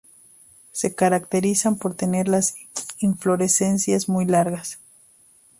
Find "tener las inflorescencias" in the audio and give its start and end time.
1.93-4.09